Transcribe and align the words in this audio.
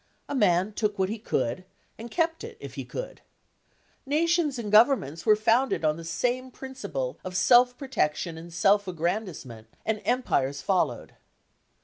A 0.27 0.33
man 0.33 0.73
took 0.73 0.97
what 0.97 1.09
he 1.09 1.19
could 1.19 1.63
and 1.95 2.09
kept 2.09 2.43
it 2.43 2.57
if 2.59 2.73
he 2.73 2.83
could. 2.83 3.21
Nations 4.03 4.57
and 4.57 4.71
governments 4.71 5.27
were 5.27 5.35
founded 5.35 5.85
on 5.85 5.95
the 5.95 6.03
same 6.03 6.49
principle 6.49 7.19
of 7.23 7.37
self 7.37 7.77
protection 7.77 8.35
and 8.35 8.51
self 8.51 8.87
aggrandisement, 8.87 9.67
and 9.85 10.01
empires 10.03 10.59
followed. 10.59 11.13